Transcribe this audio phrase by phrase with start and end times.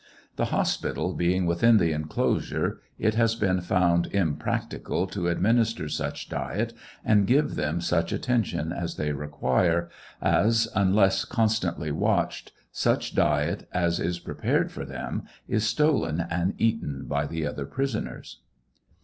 [0.35, 6.73] The hospital being within the enclosure, it has been found impracticable to administer such diet,
[7.05, 13.99] and give them such attention as they require, as, unless constantly watched, such diet as
[13.99, 18.41] is prepared for them is stolen and eaten by the other prisoners.